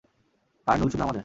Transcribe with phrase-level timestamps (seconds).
[0.67, 1.19] কারনুল শুধু আমাদের!